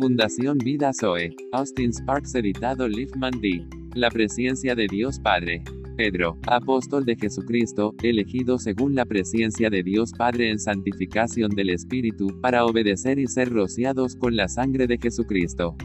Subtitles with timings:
[0.00, 1.36] Fundación Vida Zoe.
[1.52, 3.66] Austin Sparks editado Liefman D.
[3.94, 5.62] La presencia de Dios Padre.
[5.98, 12.40] Pedro, apóstol de Jesucristo, elegido según la presencia de Dios Padre en santificación del Espíritu,
[12.40, 15.76] para obedecer y ser rociados con la sangre de Jesucristo.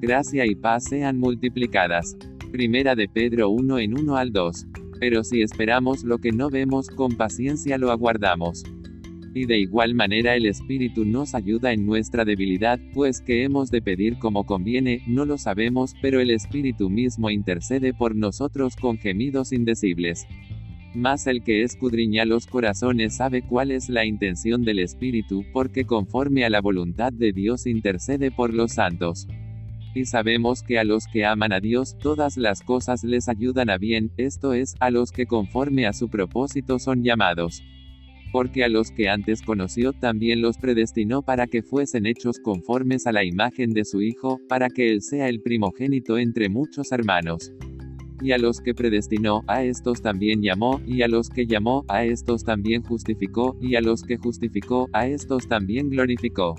[0.00, 2.16] Gracia y paz sean multiplicadas.
[2.52, 4.66] Primera de Pedro 1 en 1 al 2.
[5.00, 8.62] Pero si esperamos lo que no vemos, con paciencia lo aguardamos.
[9.32, 13.80] Y de igual manera el Espíritu nos ayuda en nuestra debilidad, pues que hemos de
[13.80, 19.52] pedir como conviene, no lo sabemos, pero el Espíritu mismo intercede por nosotros con gemidos
[19.52, 20.26] indecibles.
[20.94, 26.44] Mas el que escudriña los corazones sabe cuál es la intención del Espíritu, porque conforme
[26.44, 29.28] a la voluntad de Dios intercede por los santos.
[29.94, 33.78] Y sabemos que a los que aman a Dios, todas las cosas les ayudan a
[33.78, 37.62] bien, esto es, a los que conforme a su propósito son llamados
[38.32, 43.12] porque a los que antes conoció también los predestinó para que fuesen hechos conformes a
[43.12, 47.52] la imagen de su Hijo, para que Él sea el primogénito entre muchos hermanos.
[48.22, 52.04] Y a los que predestinó, a estos también llamó, y a los que llamó, a
[52.04, 56.54] estos también justificó, y a los que justificó, a estos también glorificó.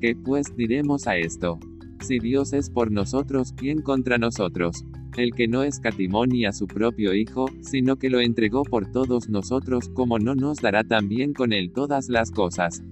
[0.00, 1.58] ¿Qué pues diremos a esto?
[2.00, 4.84] Si Dios es por nosotros, ¿quién contra nosotros?
[5.16, 9.28] El que no escatimó ni a su propio Hijo, sino que lo entregó por todos
[9.28, 12.82] nosotros, como no nos dará también con él todas las cosas.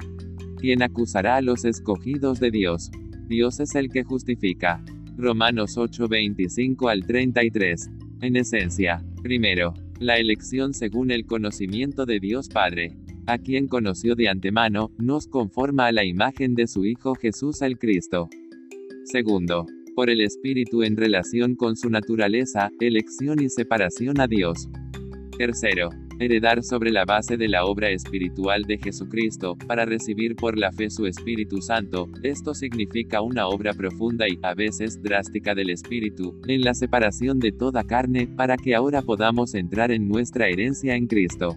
[0.59, 2.91] ¿Quién acusará a los escogidos de Dios?
[3.27, 4.85] Dios es el que justifica.
[5.17, 7.91] Romanos 8, 25 al 33.
[8.23, 14.29] En esencia, primero, la elección según el conocimiento de Dios Padre, a quien conoció de
[14.29, 18.29] antemano, nos conforma a la imagen de su Hijo Jesús el Cristo.
[19.05, 24.69] Segundo, por el Espíritu en relación con su naturaleza, elección y separación a Dios.
[25.37, 30.71] Tercero, heredar sobre la base de la obra espiritual de Jesucristo, para recibir por la
[30.71, 36.39] fe su Espíritu Santo, esto significa una obra profunda y, a veces, drástica del Espíritu,
[36.47, 41.07] en la separación de toda carne, para que ahora podamos entrar en nuestra herencia en
[41.07, 41.57] Cristo.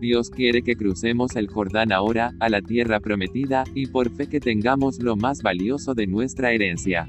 [0.00, 4.40] Dios quiere que crucemos el Jordán ahora, a la tierra prometida, y por fe que
[4.40, 7.08] tengamos lo más valioso de nuestra herencia.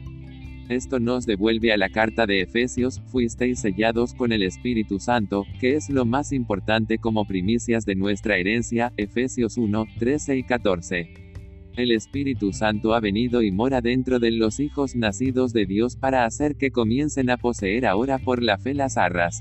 [0.70, 5.76] Esto nos devuelve a la carta de Efesios, fuisteis sellados con el Espíritu Santo, que
[5.76, 11.14] es lo más importante como primicias de nuestra herencia, Efesios 1, 13 y 14.
[11.78, 16.26] El Espíritu Santo ha venido y mora dentro de los hijos nacidos de Dios para
[16.26, 19.40] hacer que comiencen a poseer ahora por la fe las arras.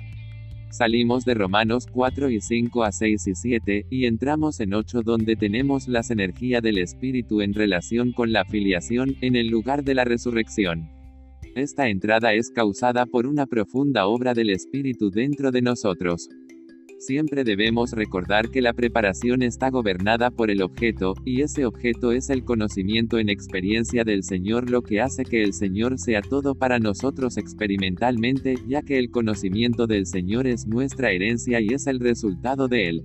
[0.71, 5.35] Salimos de Romanos 4 y 5 a 6 y 7, y entramos en 8 donde
[5.35, 10.05] tenemos las energías del Espíritu en relación con la filiación, en el lugar de la
[10.05, 10.96] resurrección.
[11.57, 16.29] Esta entrada es causada por una profunda obra del Espíritu dentro de nosotros.
[16.99, 22.29] Siempre debemos recordar que la preparación está gobernada por el objeto, y ese objeto es
[22.29, 26.79] el conocimiento en experiencia del Señor lo que hace que el Señor sea todo para
[26.79, 32.69] nosotros experimentalmente, ya que el conocimiento del Señor es nuestra herencia y es el resultado
[32.69, 33.03] de él.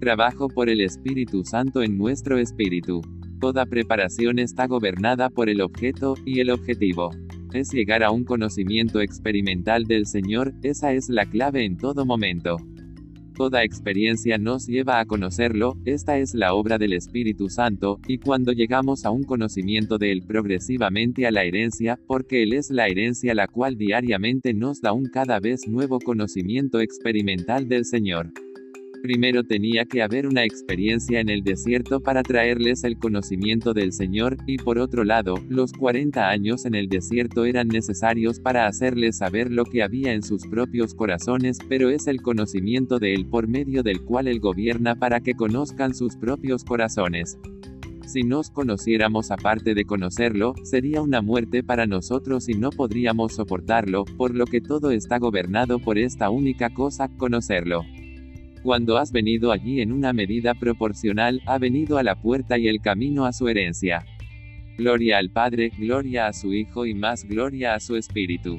[0.00, 3.02] Trabajo por el Espíritu Santo en nuestro espíritu.
[3.40, 7.10] Toda preparación está gobernada por el objeto, y el objetivo
[7.54, 12.56] es llegar a un conocimiento experimental del Señor, esa es la clave en todo momento.
[13.36, 18.52] Toda experiencia nos lleva a conocerlo, esta es la obra del Espíritu Santo, y cuando
[18.52, 23.34] llegamos a un conocimiento de Él progresivamente a la herencia, porque Él es la herencia
[23.34, 28.30] la cual diariamente nos da un cada vez nuevo conocimiento experimental del Señor.
[29.04, 34.38] Primero tenía que haber una experiencia en el desierto para traerles el conocimiento del Señor,
[34.46, 39.52] y por otro lado, los 40 años en el desierto eran necesarios para hacerles saber
[39.52, 43.82] lo que había en sus propios corazones, pero es el conocimiento de Él por medio
[43.82, 47.36] del cual Él gobierna para que conozcan sus propios corazones.
[48.06, 54.06] Si nos conociéramos aparte de conocerlo, sería una muerte para nosotros y no podríamos soportarlo,
[54.16, 57.82] por lo que todo está gobernado por esta única cosa, conocerlo.
[58.64, 62.80] Cuando has venido allí en una medida proporcional, ha venido a la puerta y el
[62.80, 64.06] camino a su herencia.
[64.78, 68.58] Gloria al Padre, gloria a su Hijo y más gloria a su Espíritu.